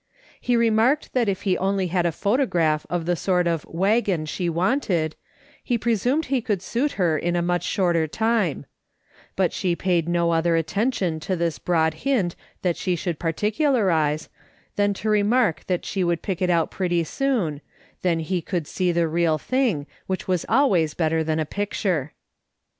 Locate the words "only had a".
1.59-2.11